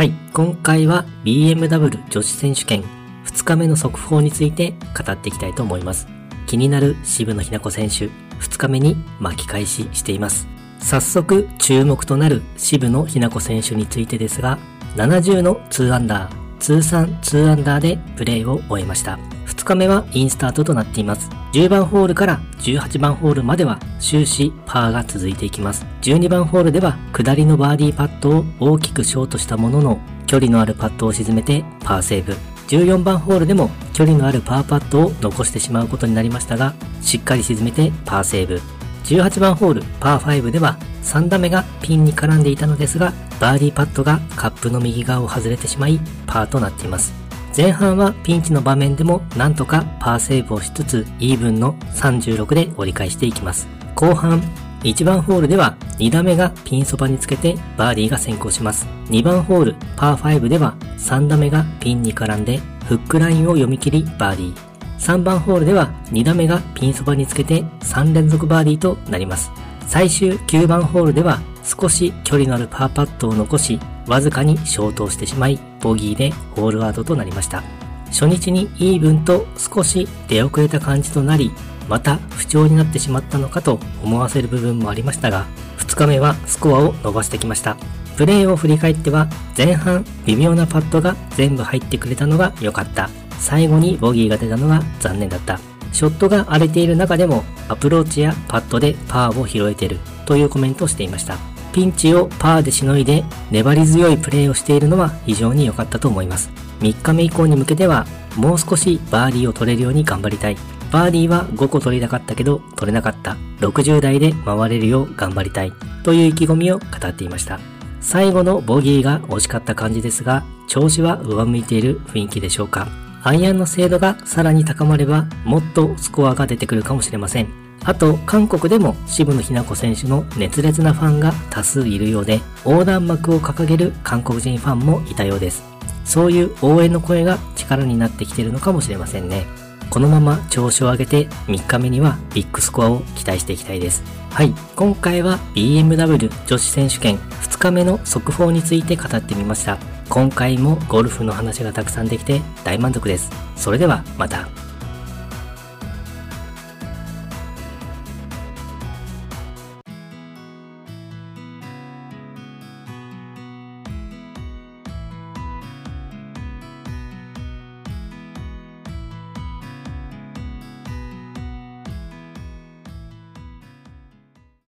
[0.00, 2.82] はい、今回は BMW 女子選手権
[3.26, 6.08] 2日目の速報について語っていきたいと思います。
[6.46, 10.48] 気になる渋野日向子選手、2日目に巻き返ししています。
[10.78, 14.58] 早速注目となる渋野日向子選手についてですが、
[14.96, 19.18] 70の2アンダー、通算2アンダーでプレーを終えました。
[19.60, 21.28] 2日目はインスタートとなっています。
[21.52, 25.84] 10番ホールから18番ホールまでは終始パーが続いていきます。
[26.00, 32.34] 12番ホールでは下りのバーディーパットを大きくショートしたものの距離のあるパットを沈めてパーセーブ。
[32.68, 36.72] 14番ホールでも距離のあるパーパットを残してしまうことになりましたが、
[37.02, 38.60] しっかり沈めてパーセーブ。
[39.04, 47.12] 18番ホールパー5では3打目がピンに絡んでいたのですが、バーディーパットがカップの右側を外れてしまい、パーとなっています。
[47.56, 53.68] 前半はピンチの場面でもなんとかパーセーブをしつつ、イーブンの36で折り返していきます。
[53.96, 54.40] 後半、
[54.82, 58.86] 1番ホールでは2打目がピンそばにつけてバーディーが先行します。
[59.08, 64.70] 2番ホールパー5では3打目がピンに絡んでフックラインを読み切りバーディー。
[64.98, 69.50] 3番ホールでは2打目がピンそばにつけて3連続バーディーとなります。
[69.86, 77.62] 最終9番ホールでは少し距離のあるパーパットを残し、わずかに消灯してしまい、ボギーでホールアウトとなりました。
[78.06, 81.52] 初日にイーブンと少し出遅れた感じとなり、
[81.88, 85.46] また不調になってしまったのかと思わせる部分もありましたが、
[85.78, 87.76] 2日目はスコアを伸ばしてきました。
[88.16, 93.08] プレーを振り返っては、前半微妙なパットが全部入ってくれたのが良かった。
[93.38, 95.58] 最後にボギーが出たのが残念だった。
[95.92, 99.98] ショットが荒れている中でもアプローチやパットでパーを拾えている
[100.30, 101.38] というコメントをしていました。
[101.72, 106.50] ピンチをパーでしのいで粘り強いプレーをしているのは非常に良かったと思います。
[106.78, 110.56] 3日目以降に向けてはもう少しバーディーを取れるように頑張りたい。
[110.92, 113.36] バーディーは5個取りたかったけど取れなかった。
[113.58, 115.72] 60代で回れるよう頑張りたい。
[116.04, 117.58] という意気込みを語っていました。
[118.00, 122.86] 最後のボギーが惜しかった感じですが、調子は上向いている雰囲気でしょうか。
[123.22, 127.48] アイアンの精度がさらに高まれば、もっとスコアが出てくるかもしれません。
[127.84, 135.64] あと、韓国でも渋野日向子選手の熱烈なファンが多数いるようで、横断幕を掲げる韓国人ファンもいたようです。
[136.04, 139.46] そういう応援の声が力になってきているのかもしれませんね。
[139.90, 144.02] このまま調子を上げて3日目にはビッグスコアを期待していきたいです。
[144.30, 149.99] はい、今回は BMW 女子選手権2日目の速報について語ってみました。
[150.10, 153.30] 今回もゴルフの話がたくさんできて大満足です。
[153.54, 154.59] それではまた。